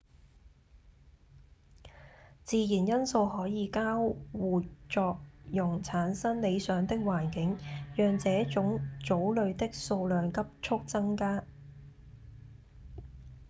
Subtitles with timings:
[2.43, 3.99] 自然因素可以交
[4.31, 7.55] 互作用產生理想的環境
[7.95, 11.43] 讓這種藻類的數量急速增加